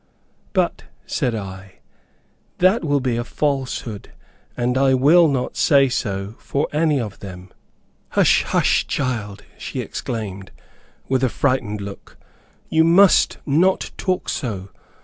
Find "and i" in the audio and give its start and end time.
4.57-4.95